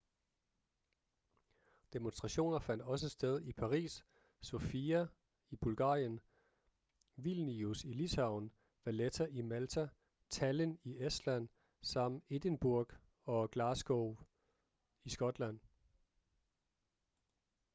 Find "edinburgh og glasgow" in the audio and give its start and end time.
12.29-14.15